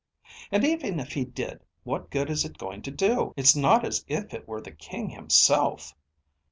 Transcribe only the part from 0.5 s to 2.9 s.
"And even if he did, what good is it going to